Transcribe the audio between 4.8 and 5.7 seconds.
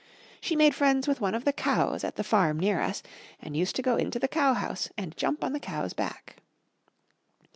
and jump on the